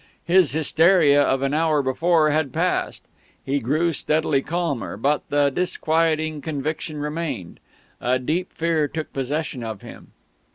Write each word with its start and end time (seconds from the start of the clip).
His 0.25 0.53
hysteria 0.53 1.21
of 1.21 1.43
an 1.43 1.53
hour 1.53 1.83
before 1.83 2.31
had 2.31 2.51
passed; 2.51 3.03
he 3.45 3.59
grew 3.59 3.93
steadily 3.93 4.41
calmer; 4.41 4.97
but 4.97 5.21
the 5.29 5.51
disquieting 5.51 6.41
conviction 6.41 6.97
remained. 6.97 7.59
A 8.01 8.17
deep 8.17 8.51
fear 8.51 8.87
took 8.87 9.13
possession 9.13 9.63
of 9.63 9.83
him. 9.83 10.07